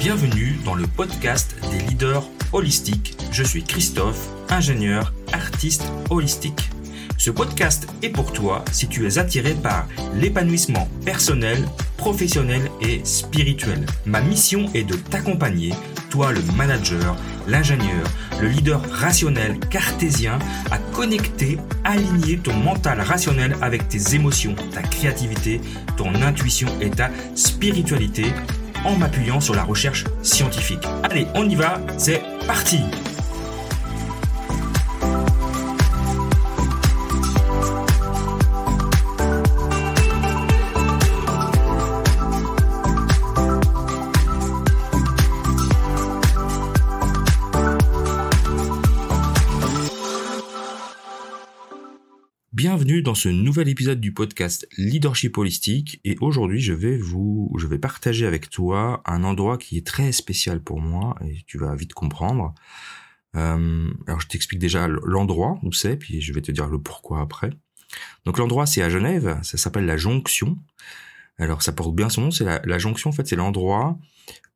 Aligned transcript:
Bienvenue 0.00 0.58
dans 0.64 0.74
le 0.74 0.86
podcast 0.86 1.54
des 1.70 1.78
leaders 1.80 2.26
holistiques. 2.54 3.18
Je 3.32 3.42
suis 3.42 3.62
Christophe, 3.62 4.30
ingénieur, 4.48 5.12
artiste 5.30 5.84
holistique. 6.08 6.70
Ce 7.18 7.30
podcast 7.30 7.86
est 8.02 8.08
pour 8.08 8.32
toi 8.32 8.64
si 8.72 8.88
tu 8.88 9.06
es 9.06 9.18
attiré 9.18 9.52
par 9.52 9.86
l'épanouissement 10.14 10.88
personnel, 11.04 11.68
professionnel 11.98 12.62
et 12.80 13.04
spirituel. 13.04 13.84
Ma 14.06 14.22
mission 14.22 14.70
est 14.72 14.84
de 14.84 14.94
t'accompagner, 14.94 15.74
toi 16.08 16.32
le 16.32 16.40
manager, 16.56 17.14
l'ingénieur, 17.46 18.06
le 18.40 18.48
leader 18.48 18.80
rationnel 18.90 19.58
cartésien, 19.68 20.38
à 20.70 20.78
connecter, 20.94 21.58
aligner 21.84 22.38
ton 22.38 22.54
mental 22.54 23.02
rationnel 23.02 23.54
avec 23.60 23.86
tes 23.90 24.14
émotions, 24.14 24.54
ta 24.72 24.80
créativité, 24.80 25.60
ton 25.98 26.14
intuition 26.22 26.68
et 26.80 26.88
ta 26.88 27.10
spiritualité 27.34 28.32
en 28.84 28.96
m'appuyant 28.96 29.40
sur 29.40 29.54
la 29.54 29.64
recherche 29.64 30.04
scientifique. 30.22 30.86
Allez, 31.02 31.26
on 31.34 31.48
y 31.48 31.54
va, 31.54 31.80
c'est 31.98 32.22
parti 32.46 32.80
Dans 52.90 53.14
ce 53.14 53.28
nouvel 53.28 53.68
épisode 53.68 54.00
du 54.00 54.12
podcast 54.12 54.66
Leadership 54.76 55.38
Holistique 55.38 56.00
et 56.04 56.16
aujourd'hui 56.20 56.60
je 56.60 56.72
vais 56.72 56.98
vous, 56.98 57.54
je 57.56 57.68
vais 57.68 57.78
partager 57.78 58.26
avec 58.26 58.50
toi 58.50 59.00
un 59.06 59.22
endroit 59.22 59.58
qui 59.58 59.78
est 59.78 59.86
très 59.86 60.10
spécial 60.10 60.60
pour 60.60 60.80
moi 60.80 61.16
et 61.24 61.38
tu 61.46 61.56
vas 61.56 61.76
vite 61.76 61.94
comprendre. 61.94 62.52
Euh, 63.36 63.88
alors 64.08 64.20
je 64.20 64.26
t'explique 64.26 64.58
déjà 64.58 64.88
l'endroit 64.88 65.60
où 65.62 65.72
c'est 65.72 65.96
puis 65.96 66.20
je 66.20 66.32
vais 66.32 66.42
te 66.42 66.50
dire 66.50 66.66
le 66.66 66.80
pourquoi 66.80 67.20
après. 67.20 67.50
Donc 68.24 68.38
l'endroit 68.38 68.66
c'est 68.66 68.82
à 68.82 68.90
Genève, 68.90 69.38
ça 69.44 69.56
s'appelle 69.56 69.86
la 69.86 69.96
Jonction. 69.96 70.58
Alors 71.38 71.62
ça 71.62 71.70
porte 71.70 71.94
bien 71.94 72.08
son 72.08 72.22
nom, 72.22 72.30
c'est 72.32 72.44
la, 72.44 72.78
Jonction 72.78 73.10
en 73.10 73.12
fait 73.12 73.28
c'est 73.28 73.36
l'endroit 73.36 74.00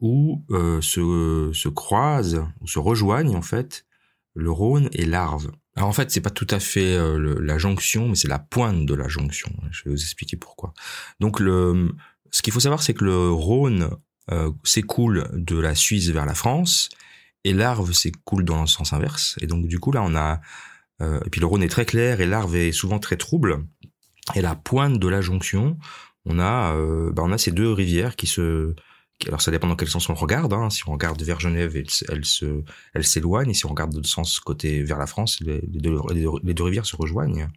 où 0.00 0.42
euh, 0.50 0.80
se, 0.80 1.52
se 1.55 1.68
croisent 1.68 2.48
ou 2.60 2.66
se 2.66 2.80
rejoignent 2.80 3.36
en 3.36 3.42
fait 3.42 3.86
le 4.34 4.50
Rhône 4.50 4.88
et 4.92 5.06
l'Arve. 5.06 5.50
Alors 5.77 5.88
en 5.88 5.92
fait, 5.92 6.10
c'est 6.10 6.20
pas 6.20 6.30
tout 6.30 6.46
à 6.50 6.60
fait 6.60 6.94
euh, 6.94 7.38
la 7.40 7.58
jonction, 7.58 8.08
mais 8.08 8.14
c'est 8.14 8.28
la 8.28 8.38
pointe 8.38 8.86
de 8.86 8.94
la 8.94 9.08
jonction. 9.08 9.52
Je 9.70 9.84
vais 9.84 9.90
vous 9.90 10.02
expliquer 10.02 10.36
pourquoi. 10.36 10.72
Donc 11.20 11.40
le, 11.40 11.92
ce 12.30 12.42
qu'il 12.42 12.52
faut 12.52 12.60
savoir, 12.60 12.82
c'est 12.82 12.94
que 12.94 13.05
le 13.05 13.30
Rhône 13.30 13.90
euh, 14.30 14.52
s'écoule 14.62 15.28
de 15.32 15.58
la 15.58 15.74
Suisse 15.74 16.08
vers 16.10 16.27
la 16.27 16.34
France 16.34 16.90
et 17.44 17.52
l'Arve 17.52 17.92
s'écoule 17.92 18.44
dans 18.44 18.60
le 18.60 18.66
sens 18.66 18.92
inverse. 18.92 19.36
Et 19.40 19.46
donc 19.46 19.66
du 19.66 19.78
coup 19.78 19.92
là, 19.92 20.02
on 20.02 20.14
a 20.14 20.40
euh, 21.02 21.20
et 21.24 21.30
puis 21.30 21.40
le 21.40 21.46
Rhône 21.46 21.62
est 21.62 21.68
très 21.68 21.86
clair 21.86 22.20
et 22.20 22.27
l'Arve 22.27 22.55
est 22.56 22.72
souvent 22.72 22.98
très 22.98 23.16
trouble. 23.16 23.64
Et 24.34 24.40
la 24.40 24.55
pointe 24.55 24.98
de 24.98 25.08
la 25.08 25.20
jonction, 25.20 25.77
on 26.24 26.38
a, 26.38 26.74
bah, 27.12 27.22
on 27.27 27.30
a 27.30 27.36
ces 27.36 27.50
deux 27.50 27.70
rivières 27.70 28.16
qui 28.16 28.27
se 28.27 28.74
alors 29.27 29.41
ça 29.41 29.51
dépend 29.51 29.69
dans 29.69 29.77
quel 29.77 29.89
sens 29.89 30.09
on 30.09 30.15
regarde. 30.15 30.53
Hein. 30.53 30.70
Si 30.70 30.87
on 30.89 30.93
regarde 30.93 31.20
vers 31.23 31.41
Genève, 31.41 31.77
elle, 31.77 32.25
se, 32.25 32.62
elle 32.95 33.05
s'éloigne. 33.05 33.55
Si 33.55 33.67
on 33.67 33.70
regarde 33.70 33.95
de 33.95 34.07
sens 34.07 34.41
côté 34.41 34.83
vers 34.83 34.98
la 34.98 35.07
France, 35.07 35.41
les, 35.41 35.61
deux, 35.62 36.63
rivières 36.63 36.86
se 36.86 36.97
rejoignent. 36.97 37.48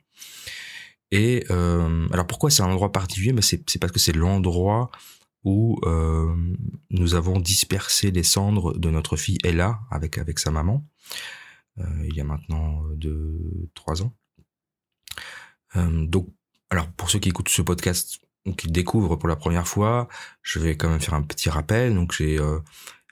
Et 1.11 1.45
euh, 1.49 2.07
alors 2.11 2.27
pourquoi 2.27 2.49
c'est 2.49 2.63
un 2.63 2.67
endroit 2.67 2.91
particulier? 2.91 3.33
Mais 3.33 3.41
c'est, 3.41 3.63
parce 3.79 3.91
que 3.91 3.99
c'est 3.99 4.15
l'endroit 4.15 4.91
où 5.43 5.79
euh, 5.85 6.35
nous 6.89 7.15
avons 7.15 7.39
dispersé 7.39 8.11
les 8.11 8.23
cendres 8.23 8.77
de 8.77 8.89
notre 8.89 9.15
fille 9.15 9.37
Ella 9.43 9.79
avec 9.89 10.17
avec 10.17 10.39
sa 10.39 10.51
maman. 10.51 10.85
Euh, 11.79 12.05
il 12.07 12.15
y 12.15 12.21
a 12.21 12.25
maintenant 12.25 12.83
deux 12.95 13.69
trois 13.73 14.01
ans. 14.01 14.13
donc 15.75 16.27
alors 16.69 16.91
pour 16.91 17.09
ceux 17.09 17.19
qui 17.19 17.29
écoutent 17.29 17.49
ce 17.49 17.61
podcast, 17.61 18.19
qui 18.55 18.67
découvrent 18.67 19.15
pour 19.15 19.27
la 19.27 19.35
première 19.35 19.67
fois, 19.67 20.07
je 20.41 20.59
vais 20.59 20.77
quand 20.77 20.89
même 20.89 20.99
faire 20.99 21.13
un 21.13 21.21
petit 21.21 21.49
rappel. 21.49 21.93
Donc 21.93 22.13
j'ai 22.13 22.39
euh, 22.39 22.59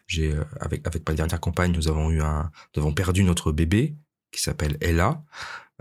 j'ai 0.08 0.34
euh, 0.34 0.44
avec 0.60 0.86
avec 0.88 1.08
ma 1.08 1.16
dernière 1.16 1.40
compagne, 1.40 1.72
nous 1.72 1.88
avons 1.88 2.12
eu 2.12 2.22
un 2.22 2.52
avons 2.76 2.94
perdu 2.94 3.24
notre 3.24 3.52
bébé 3.52 3.96
qui 4.32 4.42
s'appelle 4.42 4.78
Ella 4.82 5.24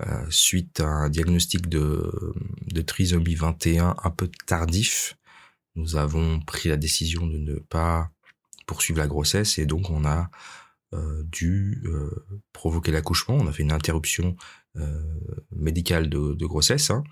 euh, 0.01 0.27
suite 0.31 0.81
à 0.81 0.87
un 0.87 1.09
diagnostic 1.09 1.69
de 1.69 2.35
de 2.67 2.83
trisomie 2.83 3.35
21 3.35 3.97
un 4.03 4.11
peu 4.11 4.29
tardif. 4.47 5.17
Nous 5.77 5.97
avons 5.97 6.41
pris 6.41 6.69
la 6.69 6.77
décision 6.77 7.27
de 7.27 7.39
ne 7.39 7.59
pas 7.59 8.11
poursuivre 8.67 9.01
la 9.01 9.09
grossesse 9.09 9.59
et 9.59 9.67
donc 9.67 9.91
on 9.91 10.05
a 10.05 10.31
dû 11.25 11.83
provoquer 12.53 12.93
l'accouchement. 12.93 13.35
On 13.35 13.49
a 13.49 13.53
fait 13.53 13.65
une 13.65 13.73
interruption 13.73 14.37
médicale 15.51 16.09
de, 16.09 16.35
de 16.35 16.47
grossesse. 16.47 16.91
Hein 16.91 17.03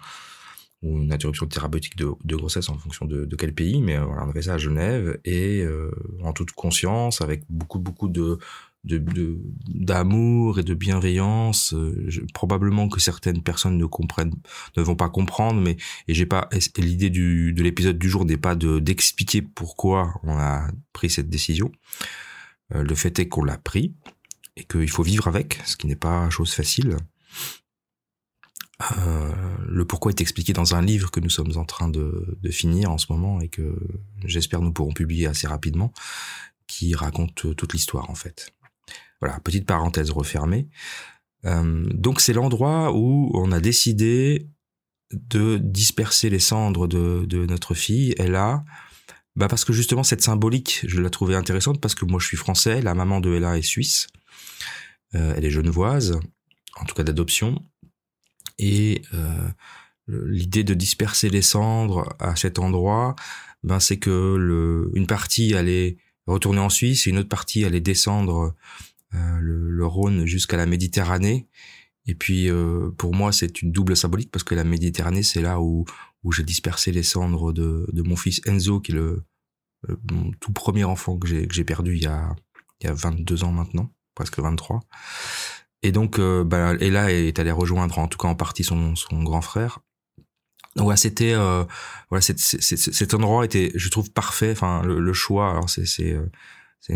ou 0.83 0.99
une 0.99 1.13
interruption 1.13 1.47
thérapeutique 1.47 1.97
de, 1.97 2.11
de 2.25 2.37
grossesse 2.37 2.69
en 2.69 2.77
fonction 2.77 3.07
de, 3.07 3.25
de, 3.25 3.37
quel 3.37 3.55
pays, 3.55 3.81
mais 3.81 3.99
voilà, 3.99 4.25
on 4.27 4.31
a 4.31 4.33
fait 4.33 4.43
ça 4.43 4.55
à 4.55 4.59
Genève 4.59 5.19
et 5.25 5.61
euh, 5.61 5.91
en 6.23 6.33
toute 6.33 6.53
conscience, 6.53 7.21
avec 7.21 7.45
beaucoup 7.49 7.79
beaucoup 7.79 8.09
de 8.09 8.39
d'amour 8.85 10.59
et 10.59 10.65
de 10.65 10.75
bienveillance. 10.75 11.73
Euh, 11.73 12.11
probablement 12.35 12.89
que 12.89 12.99
certaines 12.99 13.43
personnes 13.43 13.79
ne 13.79 13.87
comprennent, 13.87 14.35
ne 14.77 14.83
vont 14.83 14.97
pas 14.97 15.09
comprendre, 15.09 15.61
mais 15.61 15.77
et 16.09 16.15
j'ai 16.15 16.27
pas 16.27 16.49
l'idée 16.77 17.11
du 17.11 17.53
de 17.53 17.63
l'épisode 17.63 17.99
du 17.99 18.09
jour 18.09 18.25
n'est 18.25 18.37
pas 18.37 18.57
de 18.57 18.81
d'expliquer 18.81 19.43
pourquoi 19.43 20.15
on 20.25 20.37
a 20.37 20.67
pris 20.93 21.11
cette 21.11 21.31
décision. 21.31 21.71
Euh, 22.75 22.83
le 22.83 22.95
fait 22.95 23.19
est 23.19 23.29
qu'on 23.29 23.45
l'a 23.45 23.59
pris 23.59 23.95
et 24.57 24.65
qu'il 24.65 24.91
faut 24.91 25.03
vivre 25.03 25.29
avec, 25.29 25.61
ce 25.65 25.77
qui 25.77 25.87
n'est 25.87 25.97
pas 25.97 26.29
chose 26.31 26.53
facile. 26.53 26.97
Euh, 28.99 29.33
le 29.67 29.85
pourquoi 29.85 30.11
est 30.11 30.21
expliqué 30.21 30.53
dans 30.53 30.75
un 30.75 30.83
livre 30.83 31.11
que 31.11 31.21
nous 31.21 31.31
sommes 31.31 31.57
en 31.57 31.65
train 31.65 31.89
de, 31.89 32.37
finir 32.51 32.91
en 32.91 32.99
ce 32.99 33.07
moment 33.11 33.41
et 33.41 33.49
que 33.49 33.77
j'espère 34.25 34.61
nous 34.61 34.73
pourrons 34.73 34.93
publier 34.93 35.27
assez 35.27 35.47
rapidement, 35.47 35.93
qui 36.67 36.95
raconte 36.95 37.57
toute 37.57 37.73
l'histoire 37.73 38.11
en 38.11 38.15
fait. 38.15 38.53
Voilà, 39.21 39.39
petite 39.41 39.67
parenthèse 39.67 40.11
refermée. 40.11 40.69
Euh, 41.45 41.87
donc 41.93 42.21
c'est 42.21 42.33
l'endroit 42.33 42.93
où 42.93 43.31
on 43.35 43.53
a 43.53 43.61
décidé 43.61 44.49
de 45.13 45.59
disperser 45.59 46.31
les 46.31 46.39
cendres 46.39 46.87
de, 46.87 47.47
notre 47.47 47.75
fille, 47.75 48.15
Ella, 48.19 48.65
bah 49.37 49.49
parce 49.49 49.65
que 49.65 49.73
justement 49.73 50.03
cette 50.03 50.23
symbolique, 50.23 50.81
je 50.87 51.01
la 51.01 51.11
trouvais 51.11 51.35
intéressante 51.35 51.81
parce 51.81 51.95
que 51.95 52.05
moi 52.05 52.21
je 52.21 52.27
suis 52.27 52.37
français, 52.37 52.83
la 52.83 52.95
maman 52.95 53.21
de 53.21 53.35
Ella 53.35 53.59
est 53.59 53.63
suisse, 53.63 54.09
euh, 55.15 55.35
elle 55.37 55.45
est 55.45 55.51
genevoise, 55.51 56.19
en 56.77 56.85
tout 56.85 56.95
cas 56.95 57.03
d'adoption, 57.03 57.63
et 58.59 59.03
euh, 59.15 59.49
l'idée 60.09 60.65
de 60.65 60.75
disperser 60.75 61.29
les 61.31 61.43
cendres 61.43 62.15
à 62.19 62.37
cet 62.37 62.59
endroit, 62.59 63.15
ben 63.63 63.81
c'est 63.81 63.99
que 63.99 64.37
le, 64.37 64.91
une 64.95 65.07
partie 65.07 65.55
allait 65.55 65.97
retourner 66.27 66.61
en 66.61 66.69
Suisse 66.69 67.07
et 67.07 67.11
une 67.11 67.19
autre 67.19 67.29
partie 67.29 67.65
allait 67.65 67.81
descendre 67.81 68.55
euh, 69.15 69.39
le, 69.41 69.87
Rhône 69.87 70.27
jusqu'à 70.27 70.57
la 70.57 70.67
Méditerranée. 70.67 71.49
Et 72.07 72.15
puis 72.15 72.49
euh, 72.49 72.91
pour 72.97 73.15
moi 73.15 73.33
c'est 73.33 73.63
une 73.63 73.73
double 73.73 73.97
symbolique 73.97 74.31
parce 74.31 74.45
que 74.45 74.55
la 74.55 74.65
Méditerranée 74.65 75.23
c'est 75.23 75.43
là 75.43 75.61
où 75.61 75.85
où 76.25 76.33
j'ai 76.33 76.45
dispersé 76.45 76.93
les 76.93 77.03
cendres 77.03 77.53
de, 77.53 77.87
de 77.93 78.03
mon 78.03 78.17
fils 78.17 78.41
Enzo 78.47 78.81
qui 78.81 78.93
est 78.93 78.95
le, 78.95 79.25
mon 80.11 80.31
tout 80.41 80.53
premier 80.53 80.85
enfant 80.85 81.19
que 81.19 81.27
j'ai 81.27 81.47
que 81.47 81.55
j'ai 81.55 81.65
perdu 81.65 81.97
il 81.97 82.03
y 82.03 82.07
a 82.07 82.35
il 82.83 82.87
y 82.87 82.91
a 82.91 82.95
22 82.95 83.45
ans 83.45 83.53
maintenant, 83.53 83.91
presque 84.15 84.39
23. 84.39 84.81
Et 85.83 85.93
donc, 85.93 86.19
euh, 86.19 86.45
bah, 86.45 86.75
Ella 86.81 87.11
est 87.13 87.39
allée 87.39 87.51
rejoindre, 87.51 87.99
en 87.99 88.09
tout 88.09 88.19
cas 88.19 88.29
en 88.29 88.35
partie, 88.35 88.65
son, 88.65 88.95
son 88.97 89.23
grand 89.23 89.43
frère. 89.43 89.81
Donc 90.77 90.85
voilà, 90.85 90.97
c'était 90.97 91.35
euh, 91.35 91.65
voilà, 92.09 92.23
cet 92.23 93.15
endroit 93.15 93.45
était, 93.45 93.73
je 93.75 93.89
trouve 93.91 94.11
parfait. 94.11 94.53
Enfin, 94.53 94.83
le, 94.83 95.13
choix. 95.13 95.51
Alors 95.51 95.69
c'est 95.69 95.85
c'est 95.85 96.15
euh, 96.15 96.27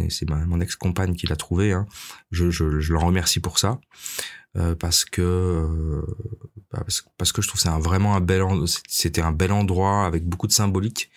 c'est 0.08 0.28
mon 0.30 0.60
ex-compagne 0.60 1.14
qui 1.14 1.26
l'a 1.26 1.36
trouvé. 1.36 1.72
Hein. 1.72 1.86
Je, 2.30 2.50
je, 2.50 2.80
je 2.80 2.92
le 2.92 2.98
remercie 2.98 3.38
pour 3.38 3.58
ça 3.58 3.78
euh, 4.56 4.74
parce 4.74 5.04
que 5.04 5.22
euh, 5.22 6.02
bah, 6.72 6.84
parce, 7.18 7.32
que 7.32 7.42
je 7.42 7.48
trouve 7.48 7.60
c'est 7.60 7.68
un 7.68 7.78
vraiment 7.78 8.16
un 8.16 8.20
bel 8.20 8.42
c'était 8.88 9.20
un 9.20 9.32
bel 9.32 9.52
endroit 9.52 10.06
avec 10.06 10.24
beaucoup 10.24 10.46
de 10.46 10.52
symbolique. 10.52 11.10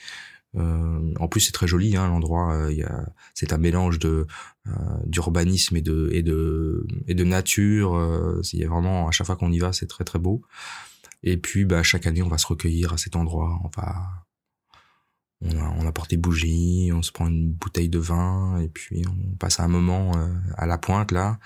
Euh, 0.55 1.13
en 1.19 1.27
plus, 1.27 1.41
c'est 1.41 1.51
très 1.51 1.67
joli 1.67 1.95
hein, 1.95 2.07
l'endroit. 2.07 2.53
Euh, 2.53 3.05
c'est 3.33 3.53
un 3.53 3.57
mélange 3.57 3.99
de 3.99 4.25
euh, 4.67 4.71
d'urbanisme 5.05 5.77
et 5.77 5.81
de 5.81 6.09
et 6.11 6.23
de 6.23 6.87
et 7.07 7.13
de 7.13 7.23
nature. 7.23 8.41
il 8.53 8.59
y 8.59 8.63
a 8.63 8.69
vraiment 8.69 9.07
à 9.07 9.11
chaque 9.11 9.27
fois 9.27 9.35
qu'on 9.35 9.51
y 9.51 9.59
va, 9.59 9.73
c'est 9.73 9.87
très 9.87 10.03
très 10.03 10.19
beau. 10.19 10.41
Et 11.23 11.37
puis, 11.37 11.65
bah, 11.65 11.83
chaque 11.83 12.07
année, 12.07 12.21
on 12.21 12.29
va 12.29 12.37
se 12.37 12.47
recueillir 12.47 12.93
à 12.93 12.97
cet 12.97 13.15
endroit. 13.15 13.59
On 13.63 13.69
va 13.81 14.05
on, 15.41 15.85
a, 15.85 15.87
apporte 15.87 16.09
des 16.09 16.17
bougies, 16.17 16.91
on 16.93 17.01
se 17.01 17.11
prend 17.11 17.27
une 17.27 17.51
bouteille 17.51 17.89
de 17.89 17.99
vin 17.99 18.59
et 18.59 18.67
puis 18.67 19.03
on 19.07 19.35
passe 19.37 19.61
un 19.61 19.69
moment 19.69 20.11
à 20.57 20.65
la 20.65 20.77
pointe 20.77 21.13
là, 21.13 21.39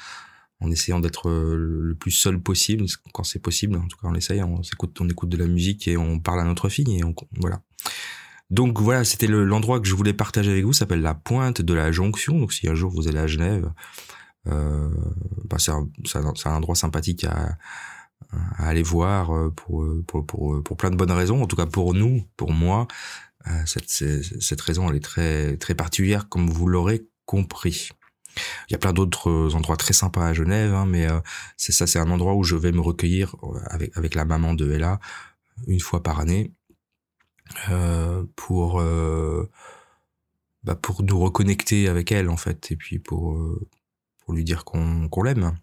en 0.60 0.72
essayant 0.72 1.00
d'être 1.00 1.30
le 1.30 1.96
plus 1.96 2.12
seul 2.12 2.40
possible 2.42 2.86
quand 3.14 3.24
c'est 3.24 3.40
possible. 3.40 3.78
En 3.78 3.88
tout 3.88 3.98
cas, 3.98 4.08
on 4.08 4.16
essaye. 4.16 4.42
On 4.44 4.62
écoute, 4.62 5.00
on 5.02 5.10
écoute 5.10 5.30
de 5.30 5.38
la 5.38 5.48
musique 5.48 5.88
et 5.88 5.98
on 5.98 6.20
parle 6.20 6.40
à 6.42 6.44
notre 6.46 6.70
fille 6.70 6.98
et 6.98 7.04
on 7.04 7.14
voilà. 7.40 7.62
Donc 8.54 8.80
voilà, 8.80 9.04
c'était 9.04 9.26
l'endroit 9.26 9.80
que 9.80 9.88
je 9.88 9.96
voulais 9.96 10.14
partager 10.14 10.52
avec 10.52 10.64
vous. 10.64 10.74
S'appelle 10.74 11.02
la 11.02 11.16
Pointe 11.16 11.64
de 11.64 11.74
la 11.74 11.92
Jonction. 11.92 12.38
Donc 12.38 12.54
si 12.54 12.70
un 12.70 12.76
jour 12.76 12.92
vous 12.92 13.08
allez 13.08 13.18
à 13.18 13.26
Genève, 13.26 13.72
euh, 14.46 14.90
bah 15.46 15.58
c'est 15.58 15.72
un, 15.72 16.56
endroit 16.56 16.76
sympathique 16.76 17.24
à, 17.24 17.58
aller 18.60 18.84
voir 18.84 19.36
euh, 19.36 19.50
pour, 19.50 19.84
pour, 20.06 20.64
pour, 20.64 20.78
plein 20.78 20.92
de 20.92 20.96
bonnes 20.96 21.12
raisons. 21.12 21.42
En 21.42 21.48
tout 21.48 21.56
cas 21.56 21.66
pour 21.66 21.96
nous, 21.96 22.28
pour 22.38 22.54
moi, 22.54 22.88
euh, 23.48 23.64
cette, 23.66 24.62
raison 24.62 24.88
elle 24.88 24.98
est 24.98 25.04
très, 25.04 25.58
très 25.58 25.74
particulière, 25.74 26.30
comme 26.30 26.48
vous 26.48 26.68
l'aurez 26.68 27.08
compris. 27.26 27.90
Il 28.70 28.74
y 28.74 28.76
a 28.76 28.78
plein 28.78 28.94
d'autres 28.94 29.56
endroits 29.56 29.78
très 29.78 29.94
sympas 29.94 30.28
à 30.28 30.34
Genève, 30.34 30.76
hein, 30.76 30.86
mais 30.86 31.10
euh, 31.10 31.20
c'est 31.58 31.72
ça, 31.72 31.88
c'est 31.88 31.98
un 31.98 32.12
endroit 32.12 32.36
où 32.36 32.44
je 32.44 32.56
vais 32.56 32.72
me 32.72 32.82
recueillir 32.82 33.36
avec, 33.66 33.98
avec 33.98 34.14
la 34.14 34.26
maman 34.26 34.54
de 34.54 34.72
Ella 34.72 35.00
une 35.68 35.80
fois 35.80 36.04
par 36.04 36.20
année 36.20 36.52
euh, 36.52 36.63
pour 38.36 38.80
euh, 38.80 39.50
bah 40.64 40.76
pour 40.76 41.04
nous 41.04 41.20
reconnecter 41.20 41.88
avec 41.88 42.12
elle 42.12 42.30
en 42.30 42.38
fait 42.38 42.72
et 42.72 42.76
puis 42.76 43.00
pour 43.00 43.38
pour 44.24 44.34
lui 44.34 44.44
dire 44.44 44.64
qu'on 44.66 45.10
qu'on 45.10 45.24
l'aime. 45.24 45.58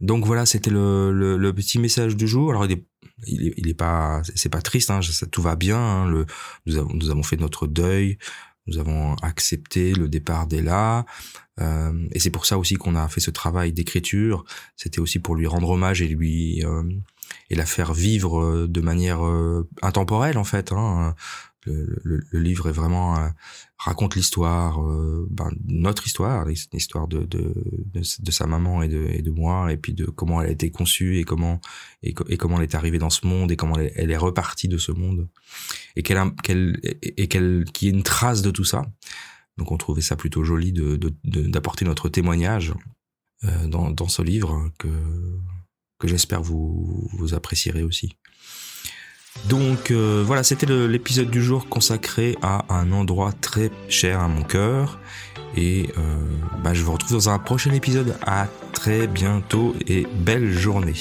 donc 0.00 0.24
voilà, 0.24 0.46
c'était 0.46 0.70
le, 0.70 1.36
le, 1.36 1.52
petit 1.52 1.78
message 1.78 2.16
du 2.16 2.26
jour. 2.26 2.50
Alors 2.50 2.64
il 2.66 2.72
est, 2.72 2.86
il 3.26 3.68
est 3.68 3.74
pas 3.74 4.22
c'est 4.34 4.48
pas 4.48 4.62
triste, 4.62 4.90
hein, 4.90 5.02
ça, 5.02 5.26
tout 5.26 5.42
va 5.42 5.56
bien. 5.56 5.78
Hein, 5.78 6.08
le, 6.08 6.26
nous 6.66 6.76
avons 6.78 6.92
nous 6.94 7.10
avons 7.10 7.22
fait 7.22 7.36
notre 7.36 7.66
deuil. 7.66 8.18
Nous 8.66 8.78
avons 8.78 9.14
accepté 9.16 9.94
le 9.94 10.08
départ 10.08 10.46
d'Ella. 10.46 11.06
Euh, 11.60 12.08
et 12.12 12.18
c'est 12.18 12.30
pour 12.30 12.46
ça 12.46 12.58
aussi 12.58 12.74
qu'on 12.74 12.96
a 12.96 13.08
fait 13.08 13.20
ce 13.20 13.30
travail 13.30 13.72
d'écriture. 13.72 14.44
C'était 14.76 14.98
aussi 14.98 15.18
pour 15.18 15.36
lui 15.36 15.46
rendre 15.46 15.70
hommage 15.70 16.02
et 16.02 16.08
lui 16.08 16.64
euh, 16.64 16.82
et 17.50 17.54
la 17.54 17.66
faire 17.66 17.92
vivre 17.92 18.40
euh, 18.40 18.66
de 18.68 18.80
manière 18.80 19.24
euh, 19.24 19.68
intemporelle 19.82 20.38
en 20.38 20.44
fait. 20.44 20.72
Hein 20.72 21.14
le, 21.66 22.22
le, 22.30 22.40
livre 22.40 22.68
est 22.68 22.72
vraiment 22.72 23.18
euh, 23.18 23.28
raconte 23.78 24.14
l'histoire, 24.14 24.82
euh, 24.82 25.26
ben, 25.30 25.50
notre 25.66 26.06
histoire, 26.06 26.44
l'histoire 26.44 27.08
de, 27.08 27.24
de, 27.24 27.54
de, 27.92 28.30
sa 28.30 28.46
maman 28.46 28.82
et 28.82 28.88
de, 28.88 29.06
et 29.10 29.22
de 29.22 29.30
moi, 29.30 29.72
et 29.72 29.76
puis 29.76 29.92
de 29.92 30.04
comment 30.06 30.40
elle 30.42 30.48
a 30.48 30.52
été 30.52 30.70
conçue 30.70 31.18
et 31.18 31.24
comment 31.24 31.60
et, 32.02 32.12
comment 32.12 32.58
elle 32.58 32.64
est 32.64 32.74
arrivée 32.74 32.98
dans 32.98 33.10
ce 33.10 33.26
monde 33.26 33.50
et 33.50 33.56
comment 33.56 33.76
elle, 33.76 34.10
est 34.10 34.16
repartie 34.16 34.68
de 34.68 34.78
ce 34.78 34.92
monde 34.92 35.28
et 35.96 36.02
qu'elle 36.02 36.18
qu'elle 36.42 36.78
et 36.82 37.28
qu'elle 37.28 37.64
qu'il 37.72 37.88
y 37.88 37.90
ait 37.90 37.94
une 37.94 38.02
trace 38.02 38.42
de 38.42 38.50
tout 38.50 38.64
ça. 38.64 38.82
Donc 39.56 39.72
on 39.72 39.76
trouvait 39.76 40.02
ça 40.02 40.16
plutôt 40.16 40.44
joli 40.44 40.72
de 40.72 40.98
d'apporter 41.24 41.84
notre 41.84 42.08
témoignage 42.08 42.74
euh, 43.44 43.66
dans, 43.66 43.90
dans 43.90 44.08
ce 44.08 44.22
livre 44.22 44.70
que 44.78 44.88
que 45.98 46.08
j'espère 46.08 46.42
vous 46.42 47.34
apprécierez 47.34 47.82
aussi. 47.82 48.16
Donc 49.48 49.90
euh, 49.90 50.24
voilà, 50.26 50.42
c'était 50.42 50.66
l'épisode 50.66 51.30
du 51.30 51.42
jour 51.42 51.68
consacré 51.68 52.36
à 52.42 52.64
un 52.68 52.90
endroit 52.92 53.32
très 53.40 53.70
cher 53.88 54.20
à 54.20 54.28
mon 54.28 54.42
cœur. 54.42 54.98
Et 55.56 55.90
euh, 55.96 56.16
bah, 56.64 56.74
je 56.74 56.82
vous 56.82 56.92
retrouve 56.92 57.12
dans 57.12 57.28
un 57.30 57.38
prochain 57.38 57.72
épisode. 57.72 58.16
À 58.26 58.48
très 58.72 59.06
bientôt 59.06 59.74
et 59.86 60.06
belle 60.18 60.52
journée. 60.52 60.94